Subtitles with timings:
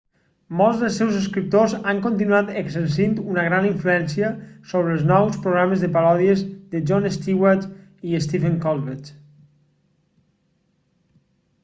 [0.59, 4.31] molts dels seus escriptors han continuat exercint una gran influència
[4.71, 6.41] sobre els nous programes de paròdies
[6.75, 7.67] de jon stewart
[8.15, 9.11] i stephen colbert